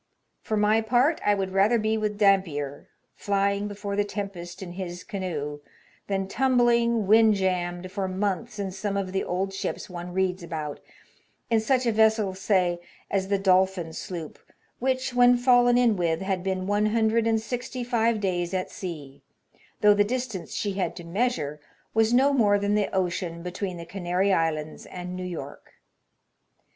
[0.41, 5.03] For my part, I would rather be with Dampier, flying before the tempest in his
[5.03, 5.59] canoe,
[6.07, 10.79] than tumbling, wind jammed, for months in some of the old ships one reads about—
[11.51, 12.79] in such a vessel, say,
[13.11, 14.39] as the Dolphin sloop,
[14.79, 19.21] which, when fallen in with, had been one hundred and sixty five days at sea,
[19.81, 21.61] though the distance she had to measure
[21.93, 25.73] was no more than the ocean between the Canary Islands and New York.